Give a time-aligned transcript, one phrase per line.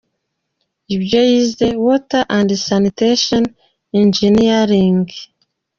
[0.95, 3.43] Ibyo yize: Water and Sanitation
[4.01, 5.03] Engineering.